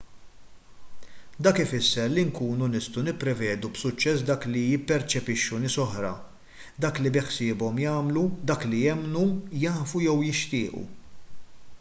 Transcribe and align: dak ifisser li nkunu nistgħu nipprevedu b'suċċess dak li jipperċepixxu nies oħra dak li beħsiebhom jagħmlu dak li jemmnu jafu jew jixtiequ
dak 1.47 1.59
ifisser 1.63 2.07
li 2.13 2.23
nkunu 2.29 2.69
nistgħu 2.75 3.03
nipprevedu 3.09 3.71
b'suċċess 3.75 4.23
dak 4.29 4.47
li 4.53 4.63
jipperċepixxu 4.69 5.59
nies 5.65 5.77
oħra 5.85 6.15
dak 6.87 7.03
li 7.03 7.13
beħsiebhom 7.19 7.83
jagħmlu 7.85 8.25
dak 8.53 8.67
li 8.71 8.81
jemmnu 8.87 9.27
jafu 9.67 10.03
jew 10.09 10.17
jixtiequ 10.31 10.85